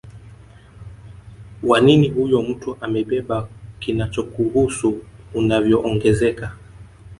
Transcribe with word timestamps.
wa 1.63 1.79
nini 1.81 2.09
huyo 2.09 2.41
mtu 2.41 2.77
amebeba 2.81 3.49
kinachokuhusu 3.79 5.03
unavyoongezeka 5.33 6.57